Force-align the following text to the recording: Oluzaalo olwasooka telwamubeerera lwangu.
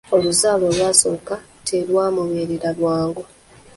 Oluzaalo 0.15 0.63
olwasooka 0.71 1.35
telwamubeerera 1.67 2.69
lwangu. 2.77 3.23